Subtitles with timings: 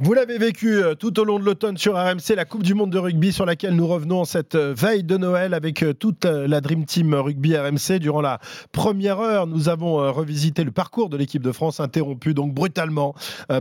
[0.00, 2.90] Vous l'avez vécu euh, tout au long de l'automne sur RMC, la Coupe du Monde
[2.90, 6.60] de rugby sur laquelle nous revenons cette euh, veille de Noël avec euh, toute la
[6.60, 8.00] Dream Team Rugby RMC.
[8.00, 8.40] Durant la
[8.72, 13.14] première heure, nous avons revisité le parcours de l'équipe de France, interrompu donc brutalement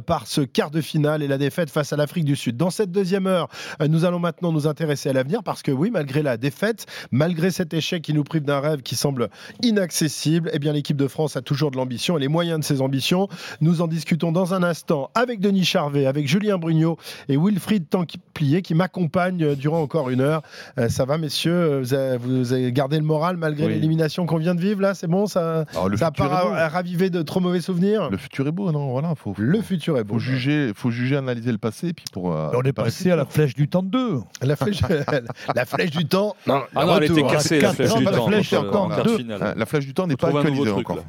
[0.07, 2.57] par ce quart de finale et la défaite face à l'Afrique du Sud.
[2.57, 3.47] Dans cette deuxième heure,
[3.87, 7.73] nous allons maintenant nous intéresser à l'avenir parce que oui, malgré la défaite, malgré cet
[7.73, 9.29] échec qui nous prive d'un rêve qui semble
[9.61, 12.81] inaccessible, eh bien l'équipe de France a toujours de l'ambition et les moyens de ses
[12.81, 13.27] ambitions.
[13.61, 16.97] Nous en discutons dans un instant avec Denis Charvet, avec Julien Brugnot
[17.29, 20.41] et Wilfried Tanquiplier qui m'accompagnent durant encore une heure.
[20.77, 21.81] Euh, ça va, messieurs?
[21.81, 24.93] Vous avez, gardé le moral malgré l'élimination qu'on vient de vivre là?
[24.93, 28.09] C'est bon Ça n'a pas ravivé de trop mauvais souvenirs?
[28.09, 28.91] Le futur est beau, non?
[28.91, 30.15] Voilà, faut, Le futur est beau.
[30.15, 31.93] Faut juger, faut juger, analyser le passé.
[31.93, 34.19] Puis pour, euh, on est passé à la flèche du temps 2.
[34.41, 34.81] La flèche,
[35.55, 36.35] la flèche du temps.
[36.47, 37.59] Non, ah non elle était cassée.
[37.61, 38.05] La flèche du
[38.59, 38.89] temps.
[39.55, 41.03] La flèche du temps n'est pas actualisée encore.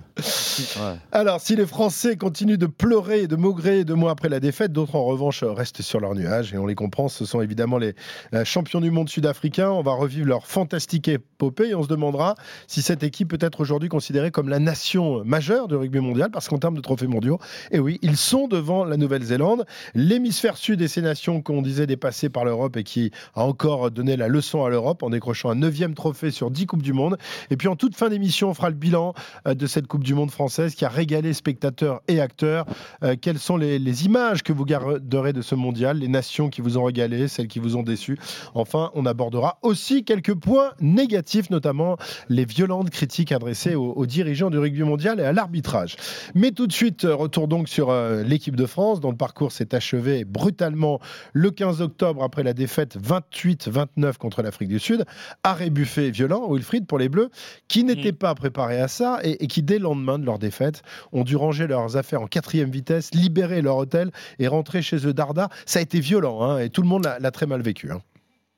[1.12, 4.72] Alors, si les Français continuent de pleurer et de maugrer deux mois après la défaite,
[4.72, 7.08] d'autres en revanche restent sur leur nuage et on les comprend.
[7.08, 7.94] Ce sont évidemment les
[8.32, 9.70] euh, champions du monde sud-africains.
[9.70, 13.61] On va revivre leur fantastique épopée et on se demandera si cette équipe peut être
[13.61, 17.38] aujourd'hui considérée comme la nation majeure du rugby mondial parce qu'en termes de trophées mondiaux,
[17.70, 19.66] et eh oui, ils sont devant la Nouvelle-Zélande.
[19.94, 24.16] L'hémisphère sud et ces nations qu'on disait dépassées par l'Europe et qui a encore donné
[24.16, 27.18] la leçon à l'Europe en décrochant un neuvième trophée sur dix Coupes du Monde.
[27.50, 29.12] Et puis en toute fin d'émission, on fera le bilan
[29.46, 32.64] euh, de cette Coupe du Monde française qui a régalé spectateurs et acteurs.
[33.02, 34.64] Euh, quelles sont les, les images que vous
[34.98, 38.19] de ce mondial, les nations qui vous ont régalé, celles qui vous ont déçu.
[38.55, 41.97] Enfin, on abordera aussi quelques points négatifs, notamment
[42.28, 45.97] les violentes critiques adressées aux, dirigeants du rugby mondial et à l'arbitrage.
[46.34, 49.75] Mais tout de suite, retour donc sur euh, l'équipe de France, dont le parcours s'est
[49.75, 51.01] achevé brutalement
[51.33, 55.05] le 15 octobre après la défaite 28-29 contre l'Afrique du Sud.
[55.42, 57.31] Arrêt buffet violent, Wilfried, pour les Bleus,
[57.69, 58.17] qui n'étaient mm.
[58.17, 61.36] pas préparés à ça et, et qui, dès le lendemain de leur défaite, ont dû
[61.36, 65.48] ranger leurs affaires en quatrième vitesse, libérer leur hôtel et rentrer chez eux Darda.
[65.66, 67.90] Ça a été violent hein, et tout le monde l'a très mal vécu.
[67.90, 68.00] Hein.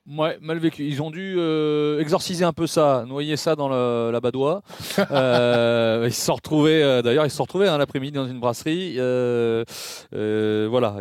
[0.08, 0.84] Ouais, mal vécu.
[0.84, 4.62] Ils ont dû euh, exorciser un peu ça, noyer ça dans la badoie.
[5.10, 8.38] euh, ils se sont retrouvés, euh, d'ailleurs, ils se sont retrouvés hein, l'après-midi dans une
[8.38, 8.98] brasserie.
[10.12, 10.96] Voilà.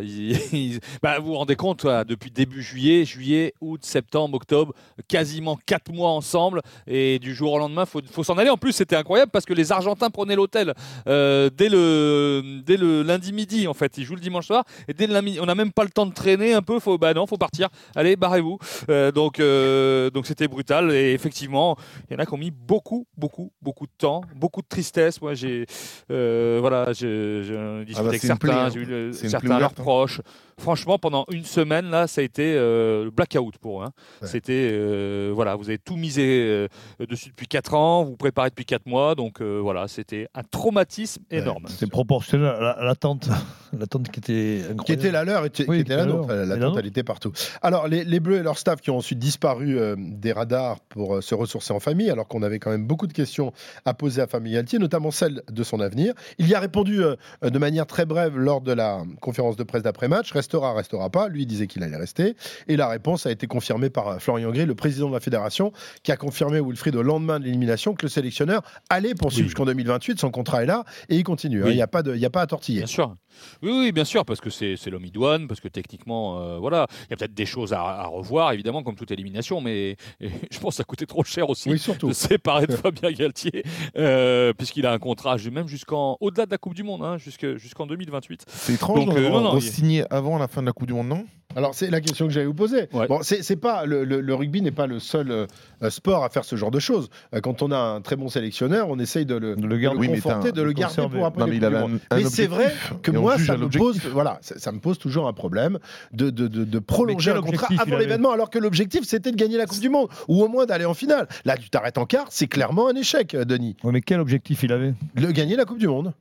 [1.02, 4.74] bah, vous vous rendez compte, depuis début juillet, juillet, août, septembre, octobre,
[5.06, 6.62] quasiment quatre mois ensemble.
[6.88, 8.50] Et du jour au lendemain, il faut, faut s'en aller.
[8.50, 10.74] En plus, c'était incroyable parce que les Argentins prenaient l'hôtel
[11.06, 13.98] dès, le, dès le lundi midi, en fait.
[13.98, 14.64] Ils jouent le dimanche soir.
[14.88, 16.80] Et dès le lundi, on n'a même pas le temps de traîner un peu.
[16.80, 17.68] Faut, bah non, faut partir.
[17.94, 18.58] Allez, barrez-vous.
[18.96, 20.92] Euh, donc, euh, donc c'était brutal.
[20.92, 21.76] Et effectivement,
[22.08, 25.20] il y en a qui ont mis beaucoup, beaucoup, beaucoup de temps, beaucoup de tristesse.
[25.20, 25.66] Moi, j'ai,
[26.10, 30.20] euh, voilà, j'ai discuté ah bah, avec certains, j'ai eu certains leurs proches
[30.58, 33.86] franchement, pendant une semaine, là, ça a été euh, le blackout pour eux.
[33.86, 33.92] Hein.
[34.22, 36.68] C'était, euh, voilà, vous avez tout misé euh,
[37.08, 41.64] dessus depuis 4 ans, vous, préparez depuis 4 mois, donc voilà, c'était un traumatisme énorme.
[41.68, 43.28] C'était proportionnel à l'attente,
[43.78, 44.84] l'attente qui était incroyable.
[44.84, 47.32] Qui était la leur, qui était la nôtre, l'attente, elle était partout.
[47.62, 51.34] Alors, les, les, Bleus et leur staff qui ont ensuite disparu des radars pour se
[51.34, 53.52] ressourcer en famille, alors qu'on avait quand même beaucoup de questions
[53.84, 56.14] à poser à Famille Galtier, notamment celle de son avenir.
[56.38, 57.00] Il y a répondu
[57.42, 61.28] de manière très brève lors de la conférence de presse d'après-match restera, restera pas.
[61.28, 62.36] Lui, il disait qu'il allait rester.
[62.68, 65.72] Et la réponse a été confirmée par euh, Florian Gris, le président de la fédération,
[66.04, 70.20] qui a confirmé, Wilfried, au lendemain de l'élimination, que le sélectionneur allait poursuivre jusqu'en 2028.
[70.20, 71.64] Son contrat est là et il continue.
[71.64, 71.70] Hein.
[71.70, 72.78] Il n'y a, pas de, a pas à tortiller.
[72.78, 73.16] Bien sûr.
[73.62, 77.10] Oui, oui, bien sûr, parce que c'est l'homme idoine, parce que techniquement, euh, voilà, il
[77.10, 80.76] y a peut-être des choses à, revoir, évidemment, comme toute élimination, mais je pense que
[80.76, 82.08] ça coûtait trop cher aussi oui, surtout.
[82.08, 83.64] de séparer de Fabien Galtier,
[83.96, 87.86] euh, puisqu'il a un contrat même jusqu'en au-delà de la Coupe du Monde, hein, jusqu'en
[87.86, 88.44] 2028.
[88.48, 91.26] C'est étrange de signer avant la fin de la Coupe du Monde, non?
[91.54, 92.88] Alors c'est la question que j'allais vous poser.
[92.92, 95.46] Bon, c'est pas le, rugby n'est pas le seul euh,
[95.90, 97.08] sport à faire ce genre de choses.
[97.34, 100.06] Euh, quand on a un très bon sélectionneur, on essaye de le, de le, garder,
[100.08, 101.46] conforter, de le garder pour après.
[101.46, 105.78] mais, c'est vrai que moi ça me pose, voilà, ça, me pose toujours un problème
[106.12, 109.66] de, de, de prolonger un contrat avant l'événement, alors que l'objectif c'était de gagner la
[109.66, 111.26] Coupe du Monde ou au moins d'aller en finale.
[111.44, 113.76] Là, tu t'arrêtes en quart, c'est clairement un échec, euh, Denis.
[113.84, 114.94] mais quel objectif il avait?
[115.14, 116.12] Le gagner la Coupe du Monde.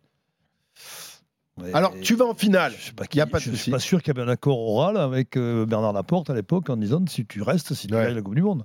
[1.74, 2.74] Alors, tu vas en finale.
[2.74, 6.30] Je ne suis pas sûr qu'il y avait un accord oral avec euh, Bernard Laporte
[6.30, 8.64] à l'époque en disant si tu restes, si tu gagnes la Coupe du Monde.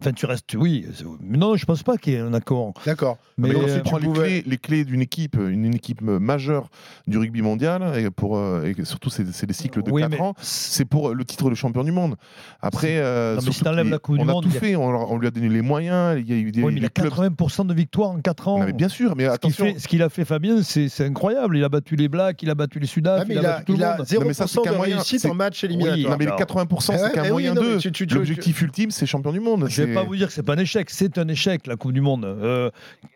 [0.00, 0.86] Enfin, tu restes, oui.
[1.20, 2.72] Non, je pense pas qu'il y ait un accord.
[2.86, 3.18] D'accord.
[3.36, 6.68] Mais, mais tu prends les, clés, les, clés, d'une équipe, une, équipe majeure
[7.08, 10.84] du rugby mondial, et, pour, euh, et surtout c'est, des cycles de 4 ans, c'est
[10.84, 12.14] pour le titre de champion du monde.
[12.62, 15.30] Après, euh, non, mais si la coupe on du a tout fait, on, lui a
[15.32, 16.16] donné les moyens.
[16.20, 18.58] Il y a eu des, oui, mais il a 80% de victoires en 4 ans.
[18.58, 19.66] mais bien sûr, mais attention.
[19.76, 21.56] Ce qu'il, a fait Fabien, c'est, incroyable.
[21.56, 23.72] Il a battu les Blacks, il a battu les Sudaf, ah, il, a, battu tout
[23.72, 24.30] le monde.
[24.30, 26.18] 0% de réussite en match éliminatoire.
[26.18, 27.78] mais les 80%, c'est qu'un moyen d'eux.
[28.12, 29.68] L'objectif ultime, c'est champion du monde.
[29.88, 30.56] Je vais pas vous dire que c'est pas
[30.88, 32.24] c'est un échec, la Coupe du Monde.
[32.24, 32.70] Euh,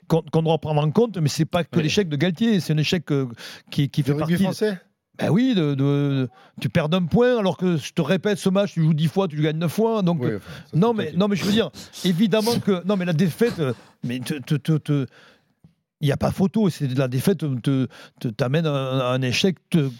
[0.09, 3.11] qu'on doit prendre en compte, mais c'est pas que l'échec de Galtier, c'est un échec
[3.11, 3.27] euh,
[3.71, 4.37] qui, qui fait partie.
[4.37, 4.79] français?
[5.19, 6.29] Ben oui, de,
[6.61, 9.29] tu perds d'un point alors que je te répète ce match, tu joues dix fois,
[9.29, 10.03] tu le gagnes neuf fois.
[10.03, 10.23] Donc
[10.75, 11.71] non mais non mais je veux dire
[12.05, 13.61] évidemment que non mais la défaite,
[14.03, 15.07] mais te, te, te,
[16.03, 16.69] il n'y a pas photo.
[16.69, 17.87] C'est de la défaite te,
[18.37, 19.57] t'amène à, un échec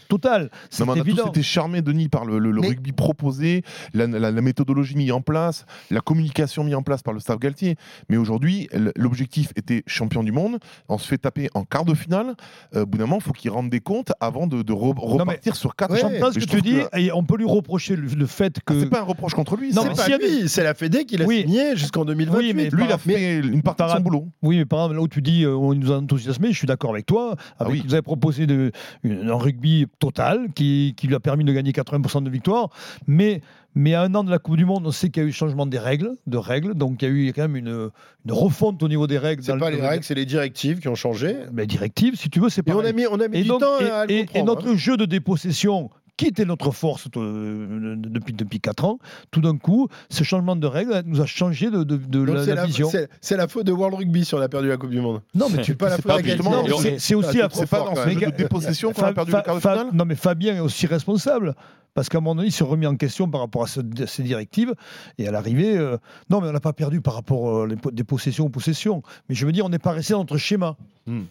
[0.09, 0.51] total.
[0.69, 1.23] C'est évident.
[1.27, 3.63] C'était charmé, Denis, par le, rugby proposé,
[3.93, 4.07] la,
[4.41, 7.77] méthodologie mise en place, la communication mise en place par le staff Galtier.
[8.09, 10.59] Mais aujourd'hui, l'objectif était champion du monde.
[10.89, 12.35] On se fait taper en quart de finale.
[12.75, 15.75] Euh, au bout d'un moment, il faut qu'il rende des comptes avant de, repartir sur
[15.75, 15.93] quatre.
[15.93, 16.79] Ouais, ce que tu dis.
[17.13, 18.73] on peut lui reprocher le, fait que.
[18.73, 19.71] Ce c'est pas un reproche contre lui.
[19.73, 20.49] Non, c'est pas lui.
[20.49, 22.37] C'est la Fédé qui l'a signé jusqu'en 2028.
[22.37, 24.27] Oui, mais lui, il a fait une partie de son boulot.
[24.41, 26.91] Oui, mais par exemple, là où tu dis, euh, on nous enthousiasmé, je suis d'accord
[26.91, 27.35] avec toi.
[27.59, 28.71] Ah avec, Vous avez proposé de,
[29.03, 32.69] un rugby total qui, qui, lui a permis de gagner 80% de victoires.
[33.07, 33.41] Mais,
[33.75, 35.31] mais à un an de la Coupe du Monde, on sait qu'il y a eu
[35.31, 36.73] changement des règles, de règles.
[36.73, 37.89] Donc il y a eu quand même une,
[38.25, 39.43] une refonte au niveau des règles.
[39.43, 41.35] C'est pas les règles, c'est les directives qui ont changé.
[41.51, 42.75] Mais directives, si tu veux, c'est pas.
[42.75, 44.77] On a mis, on a mis du temps à et, et notre hein.
[44.77, 48.99] jeu de dépossession qui était notre force euh, depuis, depuis 4 ans,
[49.31, 52.89] tout d'un coup, ce changement de règles nous a changé de, de, la, vision.
[53.21, 55.21] C'est la faute de World Rugby si on a perdu la Coupe du Monde.
[55.33, 57.69] Non, mais tu pas la faute de C'est aussi la faute.
[57.69, 61.55] de dépossession qu'on a perdu le quart de finale Non, mais Fabien est aussi responsable.
[61.93, 64.73] Parce qu'à un moment donné, il s'est remis en question par rapport à, ces directives.
[65.19, 65.97] Et à l'arrivée, euh,
[66.29, 69.03] non, mais on n'a pas perdu par rapport euh, des possessions aux possessions.
[69.29, 70.75] Mais je veux dire, on n'est pas resté dans notre schéma.
[71.05, 71.23] Hmm.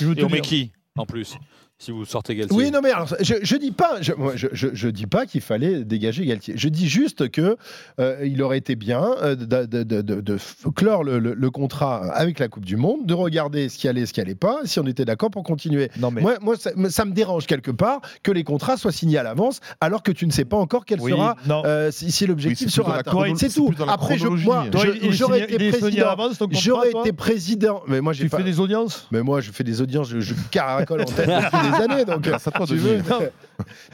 [0.00, 1.38] Et on met qui, en plus?
[1.80, 2.54] Si vous sortez Galtier.
[2.54, 5.82] Oui, non, mais alors, je, je dis pas, je, je, je, dis pas qu'il fallait
[5.82, 6.52] dégager Galtier.
[6.54, 7.56] Je dis juste que
[7.98, 10.38] euh, il aurait été bien euh, de, de, de, de,
[10.74, 14.12] clore le, le, contrat avec la Coupe du Monde, de regarder ce qui allait, ce
[14.12, 15.90] qui allait pas, si on était d'accord pour continuer.
[15.98, 16.20] Non, mais...
[16.20, 19.60] Moi, moi ça, ça, me dérange quelque part que les contrats soient signés à l'avance,
[19.80, 23.34] alors que tu ne sais pas encore quel sera euh, si, si l'objectif sera atteint.
[23.36, 23.72] C'est tout.
[23.88, 24.66] Après, je, moi,
[25.08, 26.16] j'aurais été président.
[26.50, 27.82] J'aurais été président.
[27.86, 29.08] Mais moi, j'ai tu fais des audiences?
[29.10, 30.10] Mais moi, je fais des audiences.
[30.10, 31.30] Je, caracole en tête
[31.74, 32.04] années.
[32.04, 32.22] Donc,
[32.66, 33.02] tu veux.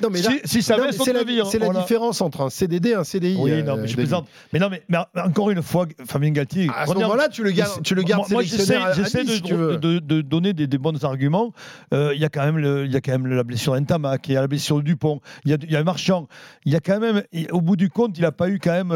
[0.03, 3.37] Non, mais si, ça c'est la, c'est la différence entre un CDD et un CDI.
[3.39, 4.29] Oui, non, mais euh, je plaisante.
[4.53, 4.83] Mais non, mais,
[5.21, 6.69] encore une fois, Fabien Galtier.
[6.75, 8.79] À ce moment-là, tu le gardes, tu le gardes moi, j'essaie,
[9.25, 11.53] de, donner des, bons arguments.
[11.93, 14.35] Euh, il y a quand même il y a quand même la blessure d'Entamac, il
[14.35, 16.29] y a la blessure de Dupont, il y a, il y a Marchand.
[16.65, 18.95] Il y a quand même, au bout du compte, il n'a pas eu quand même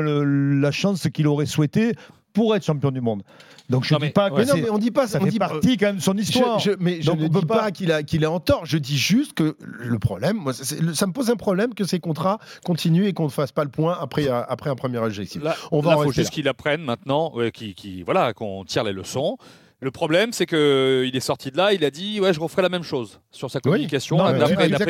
[0.61, 1.95] la chance qu'il aurait souhaité
[2.33, 3.23] pour être champion du monde.
[3.69, 5.77] Donc je ne dis pas que non, mais on dit pas ça on fait partie
[5.77, 6.59] quand même de son histoire.
[6.59, 8.67] Je, mais je ne dis pas, qu'il a qu'il est en tort.
[8.67, 12.39] Je dis juste que le problème, moi, ça me pose un problème que ces contrats
[12.65, 15.43] continuent et qu'on ne fasse pas le point après après un premier objectif.
[15.71, 19.39] on va faut juste qu'il apprenne maintenant, qui, qui voilà, qu'on tire les leçons.
[19.83, 22.69] Le problème, c'est qu'il est sorti de là, il a dit ouais, je referai la
[22.69, 24.19] même chose sur sa communication.
[24.19, 24.33] Oui.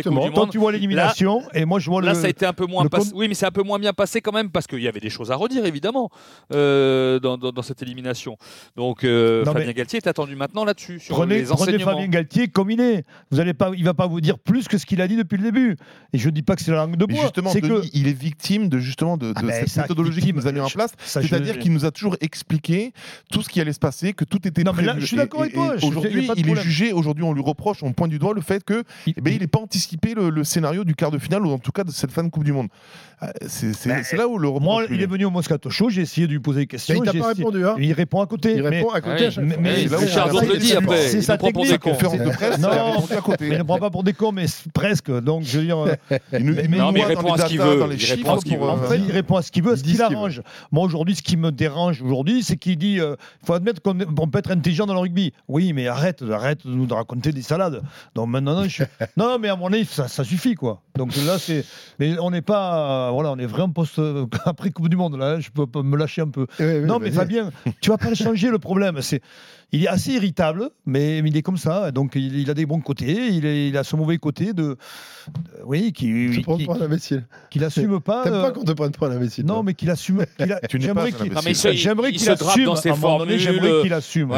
[0.04, 2.66] Non, Quand tu vois l'élimination, et moi je vois là, ça a été un peu
[2.66, 3.12] moins passé.
[3.14, 5.10] Oui, mais c'est un peu moins bien passé quand même parce qu'il y avait des
[5.10, 6.10] choses à redire évidemment
[6.52, 8.36] euh, dans, dans, cette élimination.
[8.76, 11.84] Donc euh, Fabien Galtier est attendu maintenant là-dessus sur prenez, les enseignements.
[11.84, 13.04] Prenez Fabien Galtier comme il est.
[13.30, 15.36] Vous allez pas, il va pas vous dire plus que ce qu'il a dit depuis
[15.36, 15.76] le début.
[16.12, 17.22] Et je dis pas que c'est la langue de bois.
[17.22, 17.82] justement, que...
[17.92, 20.68] il est victime de justement de, ah ben, cette méthodologie qu'il nous a mis en
[20.68, 20.92] place.
[20.98, 22.92] C'est-à-dire qu'il nous a toujours expliqué
[23.30, 25.74] tout ce qui allait se passer, que tout était prévu je suis d'accord avec toi.
[25.82, 26.92] Aujourd'hui, il est jugé.
[26.92, 29.60] Aujourd'hui, on lui reproche, on pointe du doigt le fait que il n'est eh pas
[29.60, 32.28] anticipé le, scénario du quart de finale ou en tout cas de cette fin de
[32.28, 32.68] Coupe du Monde.
[33.22, 34.64] Euh, c'est bah, là où le reproche.
[34.64, 36.94] Moi, il est venu au Moscato Show, j'ai essayé de lui poser des questions.
[36.94, 37.66] il t'a pas répondu.
[37.66, 37.74] Hein.
[37.78, 38.54] Il répond à côté.
[38.56, 39.28] Il répond à côté.
[39.60, 41.08] Mais Richard le dit après.
[41.08, 41.78] C'est sa technique.
[41.78, 42.58] conférence de presse.
[42.58, 42.70] Non,
[43.40, 45.10] il ne prend pas pour des cons, mais presque.
[45.10, 45.78] Donc, je veux dire.
[46.80, 47.82] Non, mais il répond à ce qu'il veut.
[47.82, 50.42] En fait, il répond à ce qu'il veut, à ce qu'il arrange.
[50.72, 54.38] Moi, aujourd'hui, ce qui me dérange aujourd'hui, c'est qu'il dit il faut admettre qu'on peut
[54.38, 55.32] être intelligent dans le rugby.
[55.48, 57.82] Oui, mais arrête, arrête de nous raconter des salades.
[58.14, 58.84] Donc maintenant, je...
[59.16, 60.82] non, mais à mon avis, ça, ça suffit, quoi.
[60.96, 61.64] Donc là, c'est,
[61.98, 64.00] mais on n'est pas, voilà, on est vraiment post
[64.44, 65.30] après Coupe du Monde là.
[65.30, 66.46] Hein, je peux me lâcher un peu.
[66.60, 67.50] non, mais Fabien,
[67.80, 69.00] tu vas pas le changer le problème.
[69.02, 69.22] C'est
[69.72, 71.92] il est assez irritable, mais, il est comme ça.
[71.92, 74.76] Donc il, a des bons côtés, il, il, a ce mauvais côté de,
[75.64, 77.24] oui, qui, tu prends pour un imbécile.
[77.50, 78.24] Qu'il assume pas.
[78.24, 79.46] T'aimes pas euh, qu'on te prenne pour un imbécile.
[79.46, 80.24] Non, mais qu'il assume.
[80.38, 83.38] Qu'il j'aimerais qu'il assume dans ses formules.
[83.38, 84.32] J'aimerais qu'il assume.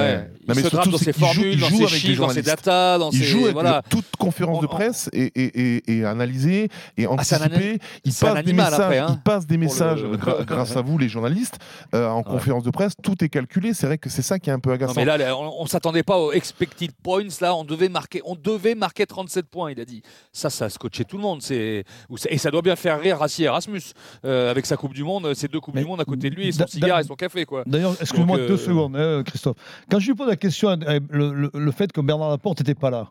[0.48, 3.46] Il se drape dans ses formules, dans ses chiffres, dans ses data, dans il joue
[3.46, 7.78] avec toute conférence de presse et analysé et ah, anticipé.
[8.04, 9.00] Il passe des messages.
[9.00, 10.04] Hein, il passe des messages
[10.46, 11.58] grâce à vous, les journalistes,
[11.94, 12.92] euh, en conférence de presse.
[13.02, 13.74] Tout est calculé.
[13.74, 16.32] C'est vrai que c'est ça qui est un peu agaçant on, ne s'attendait pas aux
[16.32, 17.22] expected points.
[17.40, 19.70] Là, on devait marquer, on devait marquer 37 points.
[19.70, 20.02] Il a dit
[20.32, 21.42] ça, ça a scotché tout le monde.
[21.42, 21.84] C'est
[22.28, 23.80] et ça doit bien faire rire Rassi Erasmus
[24.24, 26.48] euh, avec sa Coupe du Monde, ses deux coupes du monde à côté de lui
[26.48, 27.62] et son cigare et son café, quoi.
[27.66, 29.56] D'ailleurs, excuse-moi deux euh, secondes, hein, Christophe.
[29.90, 33.11] Quand je lui pose la question, euh, le, fait que Bernard Laporte n'était pas là.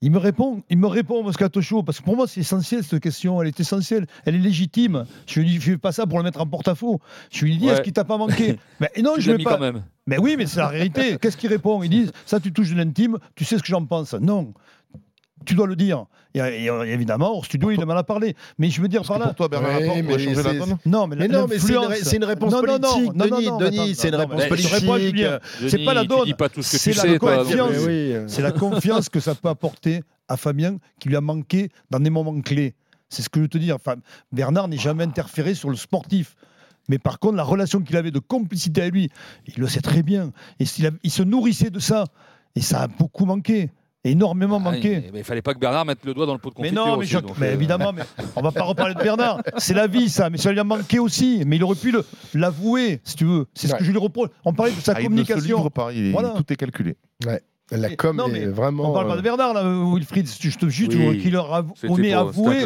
[0.00, 3.00] Il me répond, il me répond Moscato Show, parce que pour moi c'est essentiel cette
[3.00, 5.06] question, elle est essentielle, elle est légitime.
[5.26, 7.00] Je lui dis, je fais pas ça pour le mettre en porte-à-faux.
[7.32, 9.54] Je lui dis, est-ce qu'il t'a pas manqué Mais non, je ne pas.
[9.54, 9.82] Quand même.
[10.06, 11.18] Mais oui, mais c'est la réalité.
[11.20, 11.82] Qu'est-ce qu'il répond?
[11.82, 14.14] Il dit, ça tu touches de l'intime, tu sais ce que j'en pense.
[14.14, 14.54] Non.
[15.44, 16.04] Tu dois le dire.
[16.34, 18.34] Et, et, évidemment, au studio, il a mal à parler.
[18.58, 19.26] Mais je veux dire par là.
[19.26, 21.72] pour toi, Bernard Ouais, Laporte changer la donne Non, mais, Mais non, mais c'est
[22.16, 23.46] une, une réponse Non, non, non, politique, non, non, Denis.
[23.48, 25.26] non, Denis, c'est une non, réponse politique.
[25.68, 26.24] C'est pas la tu donne.
[26.24, 27.38] dis pas tout ce que C'est tu la sais, toi.
[27.38, 27.72] confiance.
[27.86, 28.12] oui.
[28.26, 32.10] C'est la confiance que ça peut apporter à Fabien qui lui a manqué dans des
[32.10, 32.74] moments clés.
[33.08, 33.74] C'est ce que je veux te dire.
[33.76, 33.94] Enfin,
[34.32, 36.36] Bernard n'est jamais interféré sur le sportif.
[36.90, 39.10] Mais par contre, la relation qu'il avait de complicité avec lui,
[39.46, 40.30] il le sait très bien.
[40.60, 42.04] Et s'il a- il se nourrissait de ça.
[42.54, 43.70] Et ça a beaucoup manqué.
[44.10, 44.90] Énormément ah, manqué.
[44.90, 46.68] mais- mais il fallait pas que Bernard mette le doigt dans le pot de Mais
[46.70, 48.02] confiture non, mais, aussi, je- donc, mais euh, évidemment, mais
[48.36, 49.40] on va pas reparler de Bernard.
[49.58, 50.30] C'est la vie, ça.
[50.30, 51.42] Mais ça lui a manqué aussi.
[51.46, 53.46] Mais il aurait pu le- l'avouer, si tu veux.
[53.54, 53.78] C'est ce Ouais.
[53.78, 54.30] que je lui reproche.
[54.44, 55.56] On parlait de sa Ah, il ne se communication.
[55.58, 56.30] livre pas, il est- Voilà.
[56.30, 56.96] tout est calculé.
[57.70, 58.90] La com non, est vraiment.
[58.90, 60.26] On parle pas de euh, Bernard, là, Wilfried.
[60.40, 61.18] Je te juste Oui.
[61.20, 62.64] qu'il leur on est avoué.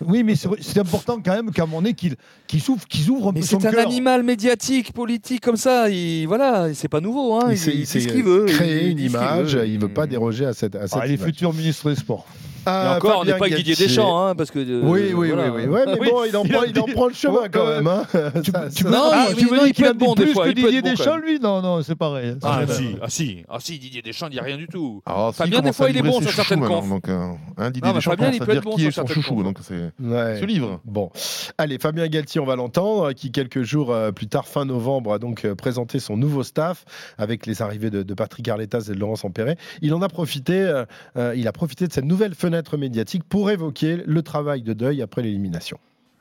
[0.00, 2.16] Oui, mais c'est important quand même qu'à un moment donné, qu'il
[2.46, 5.88] qu'il s'ouvre, qu'il ouvre un Mais peu son c'est un animal médiatique, politique comme ça.
[5.88, 7.34] Il, voilà, c'est pas nouveau.
[7.36, 7.52] Hein.
[7.52, 8.46] il s'est ce qu'il veut.
[8.46, 9.68] créé il une image, veut.
[9.68, 12.26] il veut pas déroger à cette, à cette Ah, il est futur ministre des Sports.
[12.60, 13.86] Et Ah, encore, on n'est Fabien pas Didier Galtier.
[13.86, 14.58] Deschamps, hein, parce que.
[14.58, 15.50] euh, Oui, oui, voilà.
[15.50, 15.68] oui, oui.
[15.68, 17.48] Ouais, mais Oui, bon, il en, il prend, a il en prend le chemin Oh,
[17.50, 17.86] quand même.
[17.86, 18.04] hein.
[18.44, 19.92] Tu, Ça, tu ça- Non, ah, il- tu me non, dis il qu'il peut a
[19.92, 21.24] être dit bon des plus fois, que il peut être Didier bon, quand Deschamps, même.
[21.24, 22.34] lui Non, non, c'est pareil.
[22.42, 25.02] Ah, C'est si, ah si, ah si, Didier Deschamps, il dit rien du tout.
[25.06, 26.88] Alors, Fabien, des fois, il est bon sur certaines confs.
[26.88, 28.74] Donc, euh, un Didier Non, mais Deschamps Fabien, commence il à peut dire être bon
[28.74, 29.34] qui sur est son certaines chouchou.
[29.36, 29.44] confs.
[29.44, 30.38] Donc, c'est Ouais.
[30.40, 30.80] ce livre.
[30.84, 31.10] Bon,
[31.56, 35.18] allez, Fabien Galtier, on va l'entendre, qui quelques jours euh, plus tard, fin novembre, a
[35.18, 36.84] donc euh, présenté son nouveau staff
[37.16, 39.56] avec les arrivées de, de Patrick Arletas et de Laurence Ampéré.
[39.80, 40.84] Il en a profité, euh,
[41.16, 45.02] euh, il a profité de cette nouvelle fenêtre médiatique pour évoquer le travail de deuil
[45.02, 45.78] après l'élimination.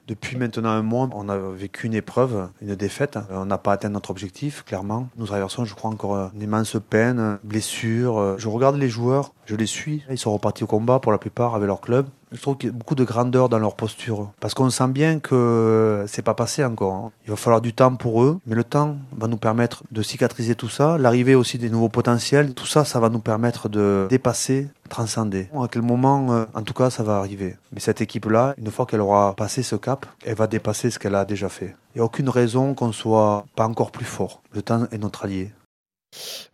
[0.07, 3.19] Depuis maintenant un mois, on a vécu une épreuve, une défaite.
[3.29, 5.07] On n'a pas atteint notre objectif, clairement.
[5.17, 8.39] Nous traversons, je crois, encore une immense peine, blessure.
[8.39, 10.03] Je regarde les joueurs, je les suis.
[10.09, 12.07] Ils sont repartis au combat pour la plupart avec leur club.
[12.31, 14.31] Je trouve qu'il y a beaucoup de grandeur dans leur posture.
[14.39, 16.93] Parce qu'on sent bien que c'est pas passé encore.
[16.93, 17.11] hein.
[17.25, 20.53] Il va falloir du temps pour eux, mais le temps va nous permettre de cicatriser
[20.55, 20.97] tout ça.
[20.97, 25.49] L'arrivée aussi des nouveaux potentiels, tout ça, ça va nous permettre de dépasser, transcender.
[25.55, 27.57] À quel moment, euh, en tout cas, ça va arriver.
[27.73, 31.15] Mais cette équipe-là, une fois qu'elle aura passé ce cap, elle va dépasser ce qu'elle
[31.15, 31.75] a déjà fait.
[31.95, 34.41] Il n'y a aucune raison qu'on soit pas encore plus fort.
[34.53, 35.51] Le temps est notre allié.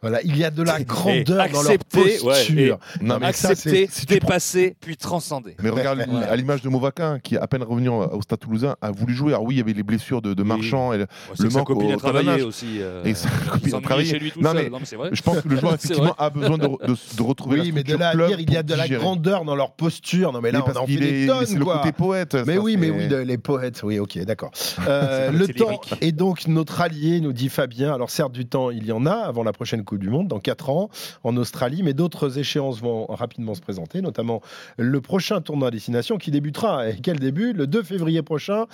[0.01, 1.77] Voilà, il y a de la Et grandeur dans leur ouais,
[2.19, 2.77] posture.
[3.01, 5.55] Non, mais ça, Accepter, prends- dépasser, puis transcender.
[5.61, 6.23] Mais regarde, Ouais.
[6.23, 9.33] à l'image de Movaca, qui à peine revenu au Stade Toulousain, a voulu jouer.
[9.33, 10.43] Alors oui, il y avait les blessures de, de.
[10.43, 10.93] Marchand.
[10.93, 12.45] Et le- C'est Le manque copine au a travaillé talonnage.
[12.45, 12.77] aussi.
[12.79, 14.11] euh, Et sa copine a travaillé.
[14.11, 14.63] chez lui tout Non, seul.
[14.63, 15.09] mais Non, mais c'est vrai.
[15.11, 17.83] je pense que le joueur, effectivement, a besoin de, de, de retrouver Oui, la mais
[17.83, 19.01] de structure là à club dire il y a de la digérer.
[19.01, 20.31] grandeur dans leur posture.
[20.33, 21.77] Non, mais là, Mais on en fait des est- tonnes, c'est le quoi.
[21.79, 22.35] côté poète.
[22.45, 24.51] Mais ça, oui, mais oui, les poètes, oui, ok, d'accord.
[24.87, 27.93] Euh, le temps est donc notre allié, nous dit Fabien.
[27.93, 30.39] Alors certes, du temps, il y en a avant la prochaine Coupe du Monde, dans
[30.39, 30.89] 4 ans,
[31.23, 34.41] en Australie, mais d'autres échéances vont rapidement se présenter, notamment
[34.77, 38.65] le prochain tournoi à destination qui débutera, et quel début, le 2 février prochain,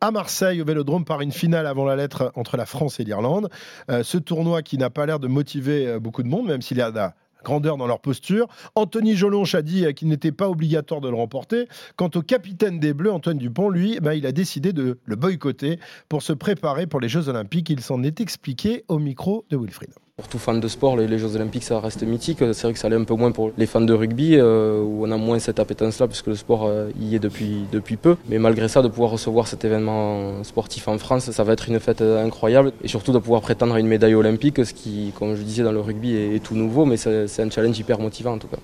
[0.00, 3.48] à Marseille, au Vélodrome, par une finale avant la lettre entre la France et l'Irlande.
[3.90, 6.78] Euh, ce tournoi qui n'a pas l'air de motiver euh, beaucoup de monde, même s'il
[6.78, 8.46] y a de la grandeur dans leur posture.
[8.74, 11.68] Anthony Jolonche a dit euh, qu'il n'était pas obligatoire de le remporter.
[11.96, 15.78] Quant au capitaine des Bleus, Antoine Dupont, lui, ben, il a décidé de le boycotter
[16.08, 17.70] pour se préparer pour les Jeux Olympiques.
[17.70, 19.90] Il s'en est expliqué au micro de Wilfried.
[20.20, 22.40] Pour tout fan de sport, les, Jeux Olympiques, ça reste mythique.
[22.40, 25.06] C'est vrai que ça l'est un peu moins pour les fans de rugby, euh, où
[25.06, 28.16] on a moins cette appétence-là, puisque le sport euh, y est depuis, depuis peu.
[28.28, 31.80] Mais malgré ça, de pouvoir recevoir cet événement sportif en France, ça va être une
[31.80, 32.72] fête euh, incroyable.
[32.84, 35.72] Et surtout de pouvoir prétendre à une médaille olympique, ce qui, comme je disais dans
[35.72, 38.58] le rugby, est, tout nouveau, mais c'est un challenge hyper motivant en tout cas.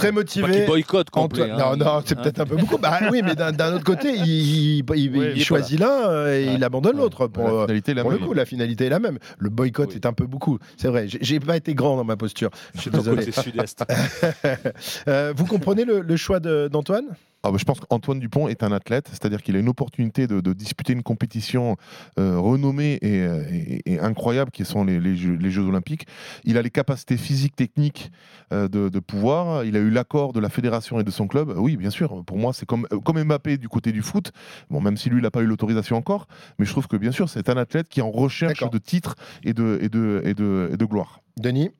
[0.00, 0.66] Très motivé.
[0.66, 1.50] boycotte complet.
[1.50, 1.56] Hein.
[1.58, 2.22] Non, non, c'est Hein.
[2.22, 2.78] peut-être un peu beaucoup.
[2.78, 6.08] Bah oui, mais d'un autre côté, il, il- il- il Oui, il est choisit l'un
[6.08, 7.26] euh, et il abandonne l'autre.
[7.26, 8.26] Pour, La finalité est la pour le même.
[8.26, 9.18] coup, la finalité est la même.
[9.38, 9.96] Le boycott Oui.
[9.96, 10.58] est un peu beaucoup.
[10.76, 11.06] C'est vrai.
[11.08, 12.50] J'ai- J'ai pas été grand dans ma posture.
[12.74, 13.24] Je suis désolé.
[13.26, 13.84] côté sud-est.
[15.08, 17.06] Euh, vous comprenez le, le choix de- d'Antoine?
[17.42, 20.40] Ah bah, je pense qu'Antoine Dupont est un athlète, c'est-à-dire qu'il a une opportunité de,
[20.40, 21.76] de disputer une compétition
[22.18, 26.06] euh, renommée et, euh, et- et incroyable qui sont les, les Jeux, les Jeux Olympiques.
[26.44, 28.12] Il a les capacités physiques, techniques
[28.52, 29.64] euh, de, de pouvoir.
[29.64, 31.54] Il a eu l'accord de la fédération et de son club.
[31.56, 32.22] Oui, bien sûr.
[32.26, 34.32] Pour moi, c'est comme, comme Mbappé du côté du foot.
[34.68, 36.26] Bon, même si lui, il n'a pas eu l'autorisation encore,
[36.58, 39.14] mais je trouve que bien sûr, c'est un athlète qui est en recherche de titres
[39.44, 41.20] et de, et de, et de, et de gloire.
[41.38, 41.70] Denis?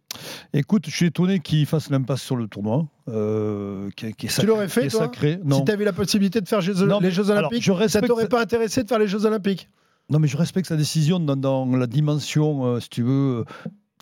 [0.54, 2.86] Écoute, je suis étonné qu'il fasse l'impasse sur le tournoi.
[3.12, 5.38] Euh, qui, est- qui est Tu sacré- l'aurais fait, toi sacré.
[5.50, 8.00] Si tu avais la possibilité de faire Jeux- Non, les Jeux alors, Olympiques, je ça
[8.00, 9.68] t'aurait pas intéressé de faire les Jeux Olympiques?
[10.08, 13.44] Non, mais je respecte sa décision dans, dans la dimension, euh, si tu veux.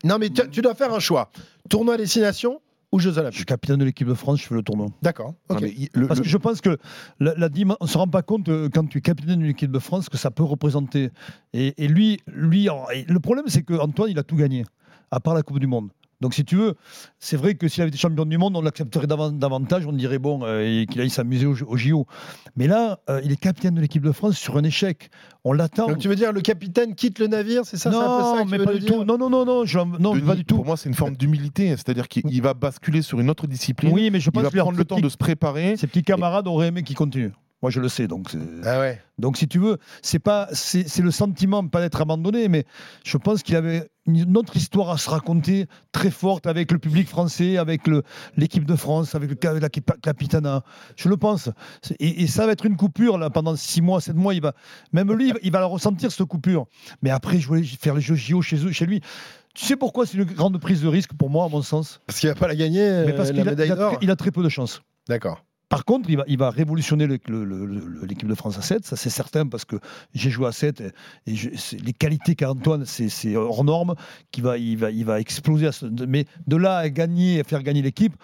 [0.03, 1.29] Non, mais tu, tu dois faire un choix.
[1.69, 2.61] Tournoi à destination
[2.91, 4.87] ou Jeux Je suis Olympiques capitaine de l'équipe de France, je fais le tournoi.
[5.03, 5.35] D'accord.
[5.47, 5.61] Parce
[6.21, 6.77] que je pense que
[7.19, 7.47] la, la
[7.79, 10.09] on ne se rend pas compte euh, quand tu es capitaine d'une équipe de France
[10.09, 11.11] que ça peut représenter.
[11.53, 14.65] Et, et lui, lui alors, et le problème, c'est qu'Antoine, il a tout gagné,
[15.11, 15.89] à part la Coupe du Monde.
[16.21, 16.75] Donc si tu veux,
[17.17, 20.41] c'est vrai que s'il avait été champion du monde, on l'accepterait davantage, on dirait bon,
[20.43, 22.07] euh, qu'il aille s'amuser au, au, JO.
[22.57, 25.09] Mais là, euh, il est capitaine de l'équipe de France sur un échec.
[25.45, 25.87] On l'attend.
[25.87, 28.73] Donc tu veux dire le capitaine quitte le navire, c'est ça Non, ça mais pas
[28.73, 29.05] du tout.
[29.05, 30.55] Non, non, non, non, je, non Denis, pas du tout.
[30.55, 33.93] Pour moi, c'est une forme d'humilité, c'est-à-dire qu'il va basculer sur une autre discipline.
[33.93, 35.77] Oui, mais je pense il va prendre le temps de se préparer.
[35.77, 37.31] Ses petits camarades auraient aimé qu'il continue.
[37.61, 38.07] Moi, je le sais.
[38.07, 38.29] Donc,
[38.63, 39.01] ah ouais.
[39.17, 42.63] donc si tu veux, c'est pas, c'est le sentiment pas d'être abandonné, mais
[43.03, 47.07] je pense qu'il avait une autre histoire à se raconter très forte avec le public
[47.07, 47.81] français, avec
[48.37, 50.63] l'équipe de France, avec le, la capitana.
[50.95, 51.49] Je le pense.
[51.99, 54.33] Et, et, ça va être une coupure là pendant 6 mois, 7 mois.
[54.33, 54.53] Il va,
[54.93, 56.65] même lui, il va la ressentir cette coupure.
[57.01, 59.01] Mais après, je voulais faire les Jeux JO chez eux, chez lui.
[59.53, 62.01] Tu sais pourquoi c'est une grande prise de risque pour moi, à mon sens?
[62.07, 63.03] Parce qu'il va pas la gagner.
[63.05, 64.81] Mais parce la qu'il a très peu de chance.
[65.09, 65.43] D'accord.
[65.69, 69.45] Par contre, il va, il va révolutionner l'équipe de France à 7, ça c'est certain,
[69.45, 69.75] parce que
[70.15, 70.91] j'ai joué à 7 et,
[71.27, 73.93] et je, les qualités qu'a Antoine, c'est hors norme,
[74.31, 75.67] qui va, il, va, il va exploser.
[75.67, 78.15] À ce, mais de là à gagner, à faire gagner l'équipe,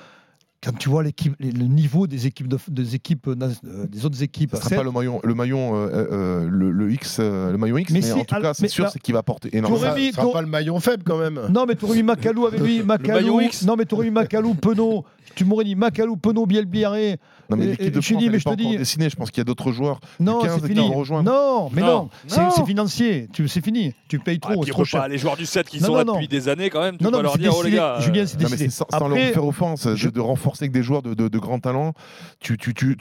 [0.64, 4.56] quand tu vois l'équipe, le niveau des équipes, de, des, équipes euh, des autres équipes,
[4.56, 7.92] ce sera pas le maillon, le maillon, euh, euh, le, le, X, le maillon X,
[7.92, 9.82] mais, mais en tout cas, c'est sûr, c'est qu'il va apporter énormément.
[9.82, 11.40] Ça ne sera pas le maillon faible quand même.
[11.52, 13.40] Non, mais tu aurais mis Macalou avec lui, Macalou.
[13.66, 15.06] Non, mais tu aurais mis Macalou, Penaud.
[15.34, 17.18] Tu m'aurais dit Macalou, Penaud, Bielbiaré.
[17.50, 18.78] Non, mais l'équipe de France, dit, mais je te dis...
[18.78, 19.10] dessinée.
[19.10, 20.00] Je pense qu'il y a d'autres joueurs.
[20.20, 20.90] Non, c'est fini.
[21.24, 22.10] Non, mais non, non.
[22.28, 23.30] c'est financier.
[23.48, 23.94] C'est fini.
[24.08, 24.54] Tu payes trop.
[24.54, 25.08] Ah, c'est trop cher.
[25.08, 27.38] Les joueurs du 7 qui sont là depuis des années, quand même, tu non, leur
[27.38, 28.00] dire, oh les gars.
[28.00, 28.70] Julien, c'est décidé.
[28.70, 31.94] Sans leur faire offense, de renforcer avec des joueurs de grand talent.
[32.40, 32.58] Tu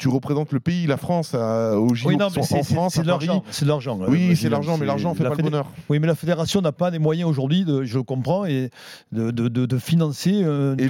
[0.06, 3.42] représentes le pays, la France, au JO en France, C'est de l'argent.
[3.50, 3.98] C'est de l'argent.
[4.08, 5.66] Oui, c'est l'argent, mais l'argent fait pas le bonheur.
[5.88, 8.70] Oui, mais la fédération n'a pas les moyens aujourd'hui, je comprends, et
[9.12, 10.44] de financer.
[10.78, 10.88] Et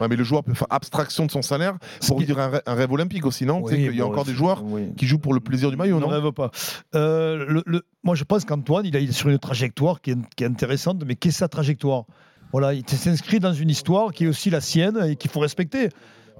[0.00, 1.76] Mais le joueur peut faire abstraction de son salaire
[2.06, 3.68] pour dire un, rêve olympique aussi, non?
[3.70, 4.62] Il y a encore des joueurs
[4.96, 6.08] qui jouent pour le plaisir du maillot, non?
[6.08, 6.50] Ne rêve pas.
[6.94, 7.62] Euh,
[8.04, 11.48] moi, je pense qu'Antoine, il est sur une trajectoire qui est, intéressante, mais qu'est-ce sa
[11.48, 12.04] trajectoire?
[12.52, 15.88] Voilà, il s'inscrit dans une histoire qui est aussi la sienne et qu'il faut respecter.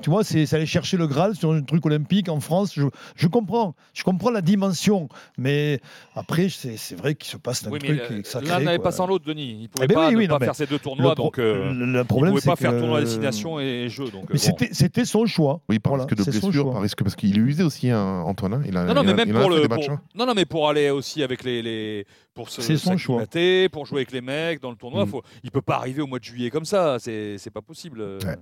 [0.02, 2.74] Tu vois, c'est aller chercher le Graal sur un truc olympique en France.
[2.74, 2.82] Je,
[3.16, 3.74] je comprends.
[3.94, 5.08] Je comprends la dimension.
[5.38, 5.80] Mais
[6.14, 8.48] après, c'est vrai qu'il se passe un oui, truc mais sacré.
[8.48, 9.56] L'un n'avait pas sans l'autre, Denis.
[9.58, 11.10] Il ne pouvait eh ben pas, oui, oui, pas faire ces deux tournois.
[11.10, 12.62] Le, donc, euh, le problème, il ne pouvait pas que...
[12.62, 14.10] faire tournoi destination et jeu.
[14.10, 14.66] Donc, mais bon.
[14.70, 15.60] c'était son choix.
[15.68, 18.64] Oui, par risque de blessure, par risque parce qu'il est usé aussi, hein, Antoine.
[18.66, 19.62] Il a, non, non, il mais a, même il pour a le.
[19.62, 19.76] des Pour...
[19.78, 19.88] matchs.
[20.14, 21.62] Non, non, mais pour aller aussi avec les.
[21.62, 22.06] les...
[22.34, 23.24] Pour se c'est son choix.
[23.72, 25.08] pour jouer avec les mecs dans le tournoi, Mm.
[25.08, 25.22] faut...
[25.42, 26.98] il peut pas arriver au mois de juillet comme ça.
[26.98, 28.02] C'est pas possible.
[28.22, 28.36] Ouais.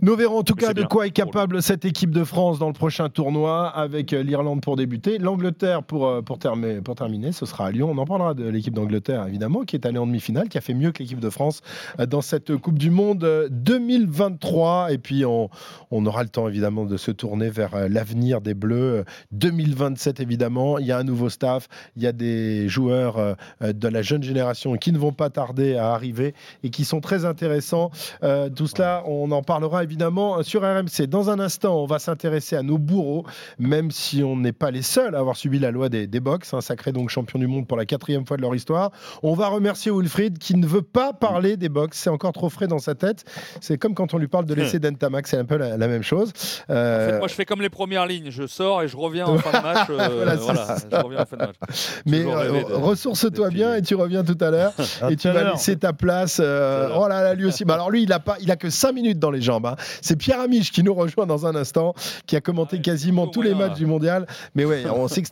[0.00, 0.86] Nous verrons en tout cas de bien.
[0.86, 4.76] quoi est capable cette équipe de France dans le prochain tournoi avec euh, l'Irlande pour
[4.76, 7.90] débuter, l'Angleterre pour, euh, pour, termi- pour terminer, ce sera à Lyon.
[7.94, 10.74] On en parlera de l'équipe d'Angleterre évidemment qui est allée en demi-finale, qui a fait
[10.74, 11.60] mieux que l'équipe de France
[12.00, 15.48] euh, dans cette Coupe du Monde euh, 2023 et puis on,
[15.90, 20.78] on aura le temps évidemment de se tourner vers l'avenir des Bleus Euh, 2027 évidemment.
[20.78, 24.74] Il y a un nouveau staff, il y a des joueurs de la jeune génération
[24.76, 27.90] qui ne vont pas tarder à arriver et qui sont très intéressants.
[28.22, 31.06] Euh, tout cela, on en parlera évidemment sur RMC.
[31.08, 33.24] Dans un instant, on va s'intéresser à nos bourreaux,
[33.58, 36.52] même si on n'est pas les seuls à avoir subi la loi des, des box,
[36.54, 38.90] un sacré donc champion du monde pour la quatrième fois de leur histoire.
[39.22, 42.66] On va remercier Wilfried qui ne veut pas parler des box, c'est encore trop frais
[42.66, 43.24] dans sa tête.
[43.60, 46.02] C'est comme quand on lui parle de l'essai d'Entamax, c'est un peu la, la même
[46.02, 46.32] chose.
[46.68, 48.30] En Euh, fait, moi, je fais comme les premières lignes.
[48.30, 49.86] Je sors et je reviens en fin de match.
[49.90, 50.76] euh, Voilà, c'est voilà, ça.
[50.90, 51.56] je reviens en fin de match.
[52.06, 54.72] mais euh, ressource-toi bien et tu reviens tout à l'heure.
[55.10, 56.40] Et tu vas laisser ta place.
[56.42, 57.64] euh, oh là là, lui aussi.
[57.64, 59.66] Bah alors lui, il a pas, il a que 5 minutes dans les jambes.
[59.66, 59.73] hein.
[60.00, 61.94] C'est Pierre Amiche qui nous rejoint dans un instant,
[62.26, 64.26] qui a commenté Ouais, quasiment tous les matchs du mondial.
[64.54, 65.28] Mais ouais, on sait que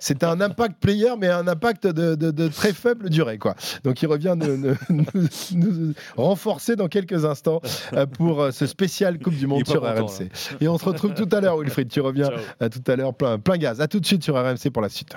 [0.00, 3.54] c'est un, impact player, mais un impact de, de- de très faible durée, quoi.
[3.84, 4.76] Donc il revient nous, nous-
[5.12, 7.60] nous- nous renforcer dans quelques instants
[7.94, 10.28] euh, pour euh, ce spécial Coupe du Monde sur content, RMC.
[10.60, 11.88] Et on se retrouve tout à l'heure, Wilfried.
[11.88, 12.28] Tu reviens
[12.60, 12.68] Ciao.
[12.68, 13.80] tout à l'heure plein, plein gaz.
[13.80, 15.16] À tout de suite sur RMC pour la suite.